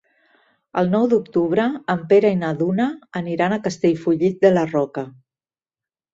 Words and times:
El 0.81 0.87
nou 0.93 1.03
d'octubre 1.11 1.65
en 1.95 2.01
Pere 2.13 2.31
i 2.37 2.39
na 2.39 2.49
Duna 2.63 2.89
aniran 3.21 3.57
a 3.59 3.61
Castellfollit 3.69 4.43
de 4.47 4.53
la 4.57 4.67
Roca. 4.73 5.07